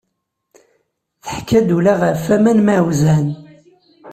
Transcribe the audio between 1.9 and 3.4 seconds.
ɣef aman ma wezzɛen.